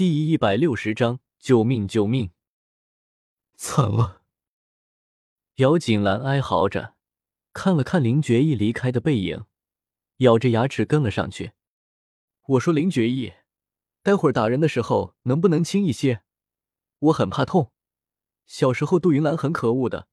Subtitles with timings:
[0.00, 1.86] 第一百六十章，救命！
[1.86, 2.30] 救命！
[3.54, 4.22] 惨了！
[5.56, 6.94] 姚锦兰哀嚎着，
[7.52, 9.44] 看了看林觉意离开的背影，
[10.16, 11.52] 咬着牙齿跟了上去。
[12.46, 13.34] 我说：“林觉意，
[14.02, 16.22] 待会儿打人的时候能不能轻一些？
[17.00, 17.70] 我很怕痛。
[18.46, 20.08] 小时候杜云兰很可恶的，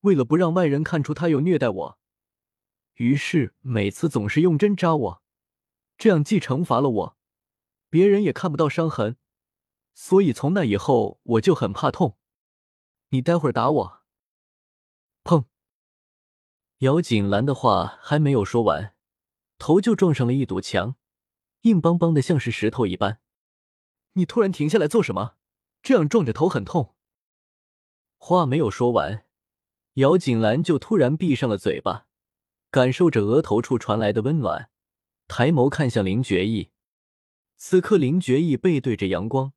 [0.00, 1.98] 为了不让外人看出她有虐待我，
[2.94, 5.22] 于是每次总是用针扎我，
[5.96, 7.16] 这样既惩罚了我。”
[7.92, 9.18] 别人也看不到伤痕，
[9.92, 12.16] 所以从那以后我就很怕痛。
[13.10, 14.02] 你待会儿打我。
[15.22, 15.44] 砰！
[16.78, 18.94] 姚锦兰的话还没有说完，
[19.58, 20.96] 头就撞上了一堵墙，
[21.64, 23.20] 硬邦邦的像是石头一般。
[24.14, 25.34] 你突然停下来做什么？
[25.82, 26.94] 这样撞着头很痛。
[28.16, 29.26] 话没有说完，
[29.96, 32.06] 姚锦兰就突然闭上了嘴巴，
[32.70, 34.70] 感受着额头处传来的温暖，
[35.28, 36.71] 抬眸看向林觉意。
[37.64, 39.52] 此刻，林觉意背对着阳光，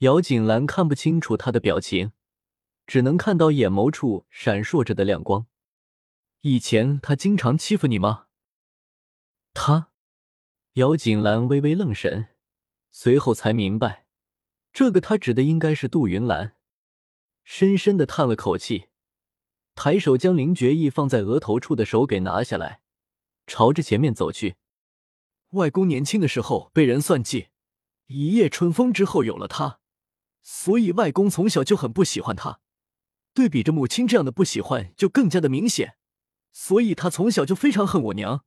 [0.00, 2.12] 姚锦兰看不清楚他的表情，
[2.86, 5.46] 只能看到眼眸处闪烁着的亮光。
[6.42, 8.26] 以前他经常欺负你吗？
[9.54, 9.88] 他，
[10.74, 12.28] 姚锦兰微微愣神，
[12.90, 14.04] 随后才明白，
[14.70, 16.54] 这个他指的应该是杜云兰，
[17.44, 18.88] 深深的叹了口气，
[19.74, 22.82] 抬手将林觉意放在额头处的手给拿下来，
[23.46, 24.56] 朝着前面走去。
[25.52, 27.48] 外公年轻的时候被人算计，
[28.06, 29.80] 一夜春风之后有了他，
[30.42, 32.60] 所以外公从小就很不喜欢他。
[33.34, 35.96] 对比着母亲这样的不喜欢，就更加的明显。
[36.52, 38.44] 所以他从小就非常恨我娘，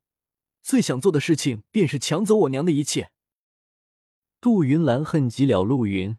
[0.62, 3.12] 最想做的事情便是抢走我娘的一切。
[4.42, 6.17] 杜云兰恨极了陆云，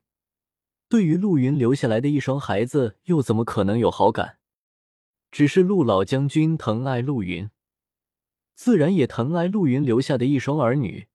[0.88, 4.38] 对于陆云留下来的一双孩子，又怎么可能有好感？
[5.32, 7.50] 只是陆老将军疼爱陆云。
[8.56, 11.08] 自然也疼爱陆云留下的一双儿女，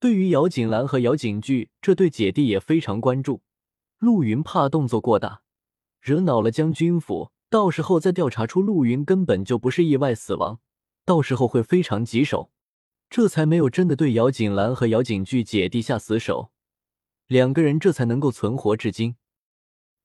[0.00, 3.42] 对于姚锦兰和姚锦剧这对姐弟也非常关注。
[3.98, 5.42] 陆云怕动作过大，
[6.00, 10.58] 惹恼了将军府，到时候再调查出陆云根本就不是意外死亡，
[11.04, 12.50] 到时候会非常棘手，
[13.08, 16.50] 这才没有真的对姚锦兰和姚锦剧姐弟下死手，
[17.28, 19.14] 两个人这才能够存活至今。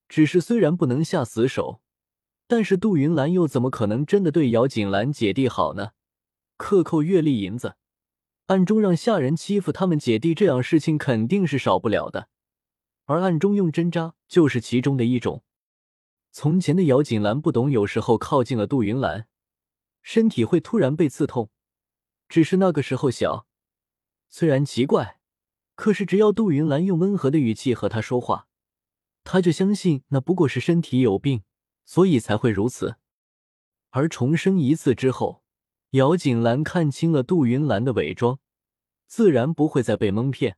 [0.07, 1.81] 只是虽然不能下死手，
[2.47, 5.93] 但是杜云兰又怎么可能真的对姚锦兰姐弟好呢？
[6.59, 7.77] 克扣月例银子，
[8.47, 12.27] 暗中让下人欺负他们姐弟，这样事情肯定是少不了的。
[13.05, 15.41] 而暗中用针扎就是其中的一种。
[16.31, 19.27] 从前的姚锦兰不懂，有时候靠近了杜云兰，
[20.01, 21.49] 身体会突然被刺痛。
[22.27, 23.47] 只是那个时候小，
[24.27, 25.21] 虽然奇怪，
[25.75, 28.47] 可是只要杜云兰用温和的语气和他说话，
[29.23, 31.43] 他就相信那不过是身体有病，
[31.85, 32.97] 所以才会如此。
[33.91, 35.41] 而重生一次之后。
[35.91, 38.39] 姚锦兰看清了杜云兰的伪装，
[39.07, 40.57] 自然不会再被蒙骗，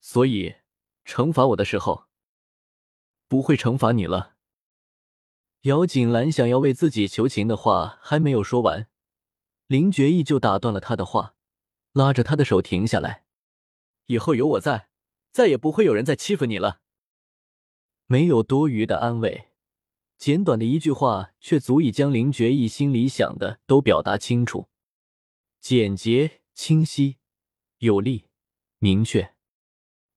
[0.00, 0.54] 所以
[1.04, 2.06] 惩罚我的时候，
[3.26, 4.36] 不会惩罚你了。
[5.62, 8.88] 姚锦兰想要为自己求情的话还没有说完，
[9.66, 11.34] 林觉意就打断了他的话，
[11.92, 13.24] 拉着他的手停下来
[14.06, 14.88] ：“以后有我在，
[15.32, 16.80] 再也不会有人再欺负你了。”
[18.06, 19.48] 没有多余的安慰。
[20.18, 24.68] 简短的一句话，却足以将林觉意心里想的都表达清楚，
[25.60, 27.18] 简洁、清晰、
[27.78, 28.26] 有力、
[28.78, 29.34] 明确。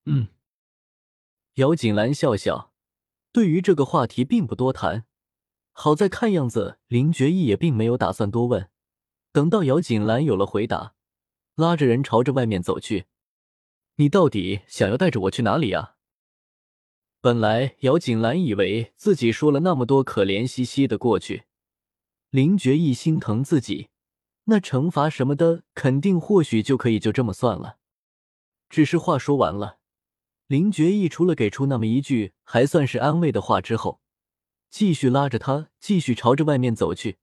[0.06, 0.30] 嗯，
[1.56, 2.74] 姚锦兰笑笑，
[3.32, 5.06] 对于这个话题并不多谈。
[5.72, 8.70] 好在看样子林觉意也并没有打算多问。
[9.32, 10.96] 等到姚锦兰有了回答，
[11.56, 13.06] 拉着人朝着外面走去。
[13.96, 15.98] 你到底想要带着我去哪里呀？
[17.22, 21.44] 本来姚锦兰以为自己说了那么多可怜兮兮的过去，
[22.30, 23.90] 林觉意心疼自己，
[24.46, 27.78] 那惩罚什么的肯定或许就可以就这么算了。
[28.70, 29.80] 只是话说完了，
[30.48, 34.00] 林觉意除了给出那么一句还算是安慰的话之后，
[34.70, 37.18] 继续拉着他继续朝着外面走去，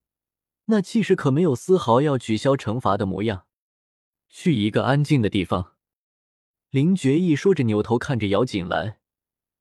[0.67, 3.47] 那气势可没有丝毫要取消惩罚的模样。
[4.28, 5.73] 去一个安静的地方，
[6.69, 8.99] 林觉意说着，扭头看着姚锦兰。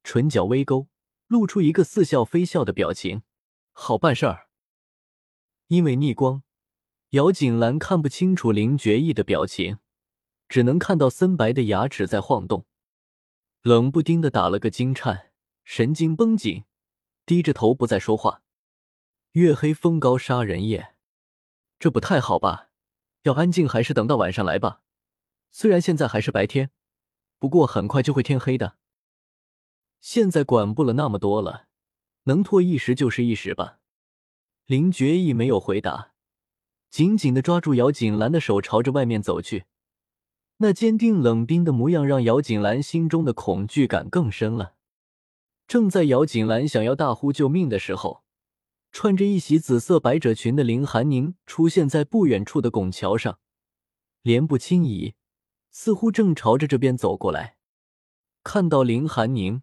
[0.08, 0.86] 唇角微勾，
[1.26, 3.24] 露出一个似笑非笑的表情。
[3.72, 4.46] 好办事儿。
[5.66, 6.44] 因为逆光，
[7.10, 9.78] 姚锦兰看不清楚林觉意的表情，
[10.48, 12.66] 只能看到森白的牙齿在晃动，
[13.62, 15.32] 冷不丁的打了个惊颤，
[15.64, 16.62] 神经绷紧，
[17.26, 18.44] 低着头不再说话。
[19.32, 20.94] 月黑风高杀人夜，
[21.80, 22.68] 这不太好吧？
[23.22, 24.82] 要安静还是等到晚上来吧？
[25.50, 26.70] 虽然现在还是白天，
[27.40, 28.76] 不过很快就会天黑的。
[30.00, 31.66] 现在管不了那么多了，
[32.24, 33.78] 能拖一时就是一时吧。
[34.66, 36.12] 林觉意没有回答，
[36.90, 39.64] 紧紧的抓住姚锦兰的手，朝着外面走去。
[40.58, 44.74] 那坚定冷冰的模样让姚锦兰心中的恐惧感更深了。
[45.68, 48.22] 正在姚锦兰想要大呼救命的时候，
[48.90, 53.38] 穿着一袭紫色百褶裙的林寒宁出现在不远处的拱桥上，
[54.22, 55.14] 莲步轻移，
[55.70, 57.56] 似乎正朝着这边走过来。
[58.42, 59.62] 看到林寒宁，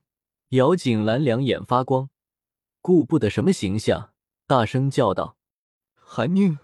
[0.53, 2.11] 姚景兰两眼发光，
[2.79, 4.13] 顾不得什么形象，
[4.45, 5.35] 大声叫道
[5.97, 6.59] ：“寒宁！”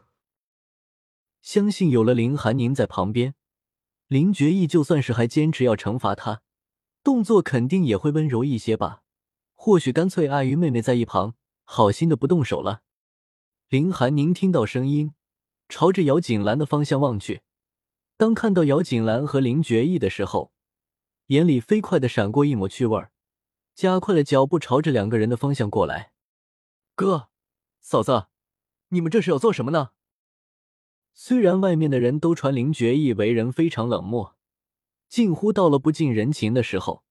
[1.41, 3.33] 相信有了林寒宁在旁边。
[4.05, 6.43] 林觉义就算是还坚持要惩罚他，
[7.03, 9.01] 动作肯定也会温柔一些吧。
[9.55, 11.33] 或许干脆碍于妹妹在一旁，
[11.63, 12.83] 好心的不动手了。
[13.69, 15.15] 林寒宁听到声音，
[15.67, 17.41] 朝着姚景兰的方向望去。
[18.17, 20.51] 当看到姚景兰和林觉义的时候，
[21.27, 23.03] 眼里飞快的闪过一抹趣味，
[23.79, 26.11] 加快了脚步，朝着两个人的方向过来。
[26.95, 27.29] 哥，
[27.79, 28.25] 嫂子，
[28.89, 29.91] 你们这是要做什么呢？
[31.13, 34.35] 虽然外面的人都传林觉义为人非常冷漠，
[35.07, 37.05] 近乎到了不近人情的时候，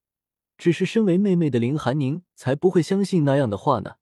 [0.59, 3.94] 只是身为妹妹的林寒宁才不会相信那样的话呢。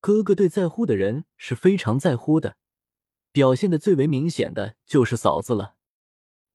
[0.00, 2.56] 哥哥对在乎的人是非常在乎的，
[3.30, 5.76] 表现的最为明显的就是嫂子了。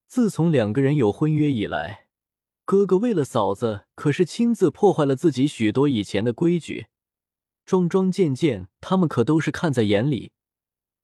[0.05, 2.08] 自从两个人有婚约以来，
[2.69, 6.85] 哥哥为了嫂子可是亲自破坏了自己许多以前的规矩，
[7.65, 10.33] 桩桩件件他们可都是看在眼里。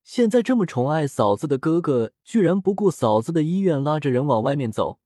[0.03, 4.99] 现在这么宠爱嫂子的哥哥，居然不顾嫂子的意愿，拉着人往外面走，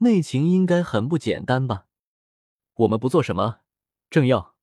[0.00, 1.86] 内情应该很不简单吧？
[2.74, 3.60] 我们不做什么，
[4.10, 4.54] 正要。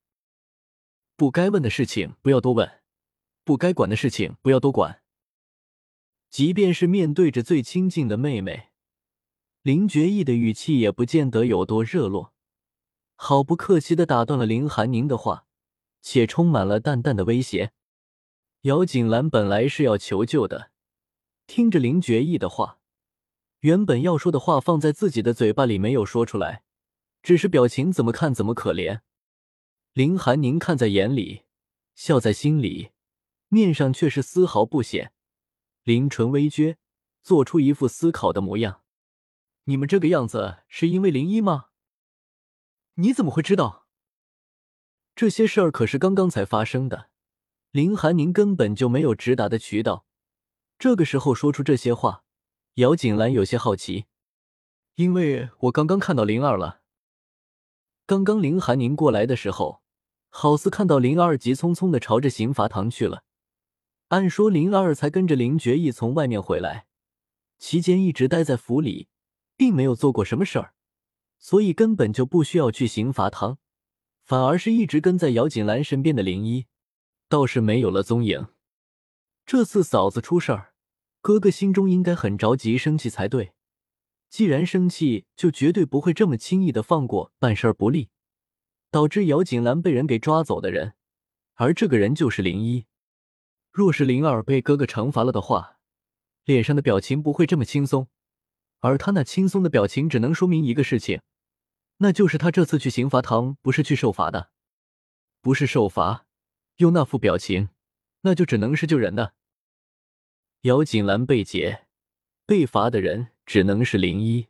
[1.16, 2.70] 不该问的事情不要多问，
[3.42, 5.02] 不该管的事情不要多管。
[6.30, 8.69] 即便是面对着最亲近的妹妹，
[9.62, 12.32] 林觉义的语气也不见得有多热络，
[13.14, 15.44] 毫不客气的打断了林寒宁的话，
[16.00, 17.72] 且充满了淡淡的威胁。
[18.62, 20.70] 姚锦兰本来是要求救的，
[21.46, 22.78] 听着林觉义的话，
[23.58, 26.62] 原本要说的话放在自己的嘴巴里没有说出来，
[27.22, 29.00] 只是表情怎么看怎么可怜。
[29.92, 31.42] 林寒宁看在眼里，
[31.94, 32.92] 笑在心里，
[33.48, 35.12] 面上却是丝毫不显，
[35.84, 36.76] 林唇微撅，
[37.22, 38.80] 做出一副思考的模样。
[39.70, 41.66] 你们这个样子是因为林一吗？
[42.94, 43.86] 你怎么会知道？
[45.14, 47.08] 这些事儿可是刚刚才发生的。
[47.70, 50.04] 林寒宁根本就没有直达的渠道，
[50.76, 52.24] 这个时候说出这些话，
[52.74, 54.06] 姚锦兰有些好奇，
[54.96, 56.80] 因为我刚刚看到灵儿了。
[58.06, 59.82] 刚刚林寒宁过来的时候，
[60.30, 63.22] 好似看到灵儿急匆匆的朝着刑罚堂去了。
[64.08, 66.88] 按说灵儿才跟着林觉义从外面回来，
[67.60, 69.06] 期间一直待在府里，
[69.60, 70.72] 并没有做过什么事儿，
[71.38, 73.58] 所以根本就不需要去刑罚堂，
[74.24, 76.64] 反而是一直跟在姚锦兰身边的林一。
[77.28, 78.46] 倒是没有了踪影。
[79.44, 80.72] 这次嫂子出事儿，
[81.20, 83.52] 哥哥心中应该很着急、生气才对。
[84.30, 88.08] 既然生气，就绝对不会这么轻易的放过办事儿不力、
[88.90, 90.94] 导致姚锦兰被人给抓走的人。
[91.56, 92.86] 而这个人就是林一。
[93.70, 95.76] 若是灵儿被哥哥惩罚了的话，
[96.46, 98.08] 脸上的表情不会这么轻松。
[98.80, 101.20] 而他那轻松的表情，只能说明一个事情，
[101.98, 104.50] 那就是他这次去刑罚堂不是去受罚的，
[105.40, 106.26] 不是受罚。
[106.76, 107.68] 用那副表情，
[108.22, 109.34] 那就只能是救人的。
[110.62, 111.86] 姚锦兰被劫，
[112.46, 114.48] 被罚的人只能是林一。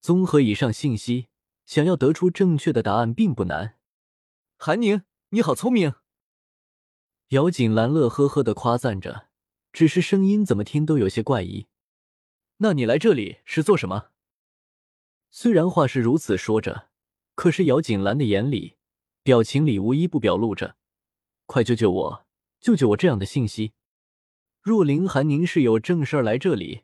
[0.00, 1.28] 综合以上信息，
[1.64, 3.78] 想要得出正确的答案并不难。
[4.58, 5.94] 韩宁，你好聪明！
[7.28, 9.28] 姚锦兰乐呵呵的夸赞着，
[9.72, 11.66] 只是声音怎么听都有些怪异。
[12.60, 14.10] 那你来这里是做什么？
[15.30, 16.88] 虽然话是如此说着，
[17.36, 18.76] 可是姚锦兰的眼里、
[19.22, 20.76] 表情里无一不表露着。
[21.46, 22.26] 快救救我！
[22.60, 22.96] 救救我！
[22.96, 23.74] 这样的信息。
[24.60, 26.82] 若林寒宁是有正事儿来这里，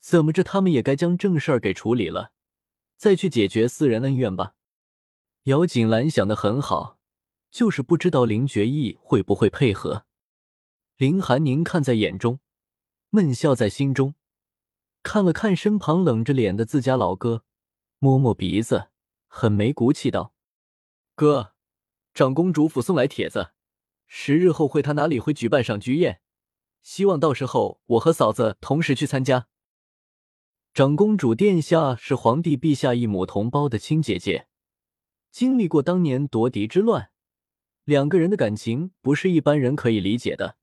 [0.00, 2.32] 怎么着他们也该将正事儿给处理了，
[2.96, 4.54] 再去解决私人恩怨吧。
[5.44, 6.98] 姚锦兰想的很好，
[7.50, 10.06] 就是不知道林觉义会不会配合。
[10.96, 12.40] 林寒宁看在眼中，
[13.10, 14.14] 闷笑在心中，
[15.02, 17.44] 看了看身旁冷着脸的自家老哥，
[17.98, 18.88] 摸摸鼻子，
[19.26, 20.32] 很没骨气道
[21.14, 21.54] ：“哥，
[22.14, 23.52] 长公主府送来帖子。”
[24.14, 26.20] 十日后会他哪里会举办赏菊宴，
[26.82, 29.48] 希望到时候我和嫂子同时去参加。
[30.74, 34.48] 长公主殿下是皇帝陛下一母同胞的亲姐姐，
[35.30, 37.10] 经历过当年夺嫡之乱，
[37.84, 40.56] 两个人的感情不是一般人可以理解的，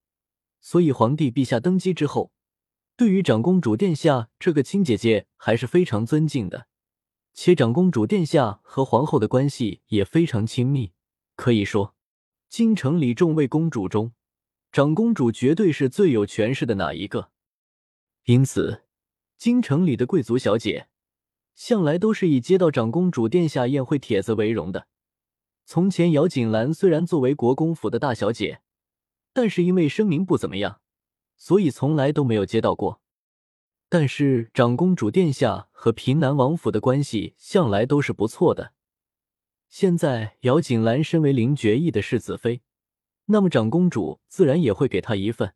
[0.62, 2.32] 所以皇帝陛下登基之后，
[3.00, 6.68] 对于长公主殿下这个亲姐姐还是非常尊敬的，
[7.34, 10.92] 且长公主殿下和皇后的关系也非常亲密，
[11.38, 11.96] 可以说。
[12.50, 14.12] 京城里众位公主中，
[14.74, 17.30] 长公主绝对是最有权势的那一个，
[18.26, 18.84] 因此
[19.38, 20.90] 京城里的贵族小姐，
[21.56, 24.88] 向来都是以接到长公主殿下宴会帖子为荣的。
[25.64, 28.60] 从前，姚锦兰虽然作为国公府的大小姐，
[29.32, 30.82] 但是因为声名不怎么样，
[31.40, 33.02] 所以从来都没有接到过。
[33.88, 38.74] 但是长公主殿下和平南王府的关系向来都是不错的。
[39.68, 42.62] 现在姚锦兰身为林觉义的世子妃，
[43.26, 45.56] 那么长公主自然也会给她一份。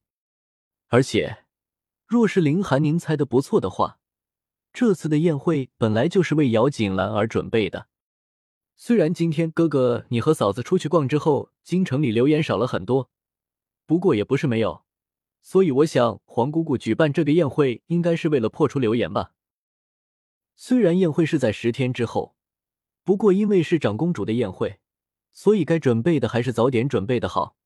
[0.87, 1.45] 而且，
[2.07, 3.99] 若是林寒宁猜的不错的话，
[4.71, 7.87] 这次的宴会本来就是为姚锦兰而准备的。
[8.75, 13.11] 虽然今天哥哥你和嫂子出去逛之后，京城里流言少了很多，
[13.85, 14.83] 不过也不是没有。
[15.43, 19.33] 所以我想，黄姑姑举办这个宴会，应该是为了破除流言吧。
[20.55, 22.35] 虽然宴会是在十天之后。
[23.03, 24.79] 不过，因为是长公主的宴会，
[25.33, 27.57] 所以该准备的还是早点准备的好。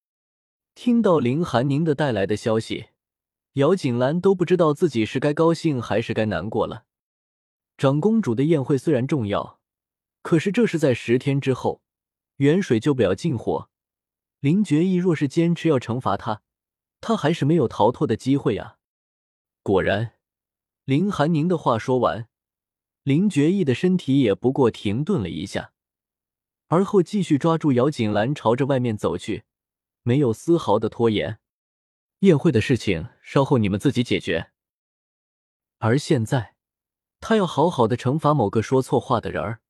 [0.74, 2.88] 听到林寒宁的带来的消息，
[3.54, 6.86] 姚锦兰都不知道自己是该高兴还是该难过了。
[7.78, 9.60] 长公主的宴会虽然重要，
[10.24, 11.84] 可是这是在十天之后，
[12.38, 13.70] 远水救不了近火。
[14.40, 16.42] 林觉义若是坚持要惩罚他，
[17.02, 18.78] 他还是没有逃脱的机会啊！
[19.64, 20.14] 果然，
[20.86, 22.28] 林寒宁的话说完。
[23.04, 25.72] 林觉义的身体也不过停顿了一下，
[26.68, 29.46] 而后继续抓住姚锦兰，朝着外面走去，
[30.04, 31.40] 没有丝毫的拖延。
[32.20, 34.52] 宴会的事情稍后你们自己解决。
[35.78, 36.56] 而现在，
[37.22, 39.62] 他要好好的惩罚某个说错话的人儿。